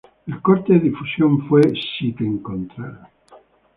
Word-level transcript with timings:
El 0.25 0.41
corte 0.41 0.79
difusión 0.79 1.47
fue 1.47 1.61
"Si 1.99 2.11
te 2.13 2.23
encontrara". 2.23 3.11